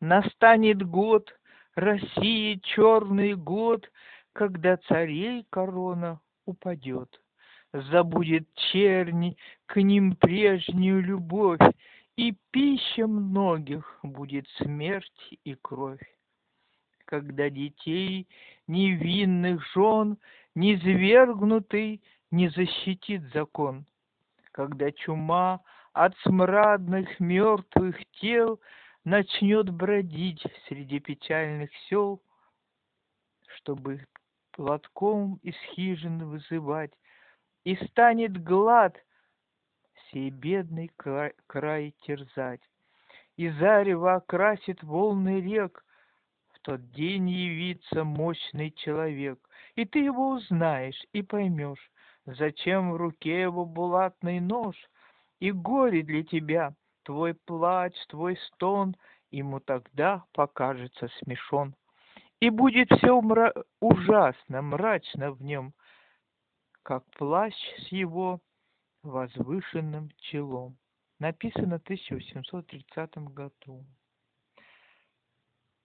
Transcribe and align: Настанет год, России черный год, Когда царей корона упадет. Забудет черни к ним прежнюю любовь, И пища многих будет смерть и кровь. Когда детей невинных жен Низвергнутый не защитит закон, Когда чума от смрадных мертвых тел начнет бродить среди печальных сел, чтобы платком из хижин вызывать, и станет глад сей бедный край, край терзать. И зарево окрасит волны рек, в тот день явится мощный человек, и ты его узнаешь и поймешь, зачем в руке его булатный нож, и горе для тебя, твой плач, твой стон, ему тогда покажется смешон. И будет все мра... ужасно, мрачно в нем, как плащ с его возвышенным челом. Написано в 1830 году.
Настанет 0.00 0.82
год, 0.82 1.30
России 1.74 2.60
черный 2.62 3.34
год, 3.34 3.90
Когда 4.32 4.76
царей 4.88 5.44
корона 5.50 6.20
упадет. 6.46 7.20
Забудет 7.72 8.48
черни 8.54 9.36
к 9.66 9.80
ним 9.80 10.16
прежнюю 10.16 11.02
любовь, 11.02 11.60
И 12.16 12.34
пища 12.50 13.06
многих 13.06 13.98
будет 14.02 14.48
смерть 14.56 15.34
и 15.44 15.54
кровь. 15.54 16.00
Когда 17.04 17.50
детей 17.50 18.26
невинных 18.66 19.66
жен 19.74 20.16
Низвергнутый 20.54 22.02
не 22.30 22.48
защитит 22.48 23.22
закон, 23.34 23.84
Когда 24.52 24.90
чума 24.92 25.60
от 25.92 26.16
смрадных 26.18 27.20
мертвых 27.20 27.96
тел 28.20 28.60
начнет 29.04 29.70
бродить 29.70 30.42
среди 30.68 31.00
печальных 31.00 31.70
сел, 31.88 32.22
чтобы 33.56 34.06
платком 34.52 35.40
из 35.42 35.54
хижин 35.74 36.28
вызывать, 36.28 36.92
и 37.64 37.76
станет 37.86 38.42
глад 38.42 38.96
сей 40.10 40.30
бедный 40.30 40.90
край, 40.96 41.32
край 41.46 41.94
терзать. 42.02 42.62
И 43.36 43.48
зарево 43.48 44.16
окрасит 44.16 44.82
волны 44.82 45.40
рек, 45.40 45.84
в 46.52 46.60
тот 46.60 46.90
день 46.90 47.30
явится 47.30 48.04
мощный 48.04 48.70
человек, 48.70 49.38
и 49.76 49.84
ты 49.84 50.00
его 50.00 50.30
узнаешь 50.30 51.00
и 51.12 51.22
поймешь, 51.22 51.90
зачем 52.26 52.92
в 52.92 52.96
руке 52.96 53.42
его 53.42 53.64
булатный 53.64 54.40
нож, 54.40 54.76
и 55.38 55.52
горе 55.52 56.02
для 56.02 56.22
тебя, 56.22 56.74
твой 57.04 57.34
плач, 57.34 57.94
твой 58.08 58.36
стон, 58.36 58.96
ему 59.30 59.60
тогда 59.60 60.24
покажется 60.32 61.08
смешон. 61.18 61.74
И 62.40 62.50
будет 62.50 62.88
все 62.90 63.20
мра... 63.20 63.52
ужасно, 63.80 64.62
мрачно 64.62 65.32
в 65.32 65.42
нем, 65.42 65.74
как 66.82 67.04
плащ 67.16 67.54
с 67.78 67.88
его 67.88 68.40
возвышенным 69.02 70.10
челом. 70.18 70.78
Написано 71.18 71.78
в 71.78 71.82
1830 71.82 73.18
году. 73.34 73.84